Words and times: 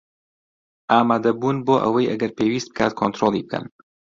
ئامادەبوون 0.93 1.57
بۆ 1.65 1.75
ئەوەی 1.83 2.09
ئەگەر 2.11 2.31
پێویست 2.37 2.69
بکات 2.71 2.93
کۆنترۆڵی 2.99 3.45
بکەن 3.45 3.65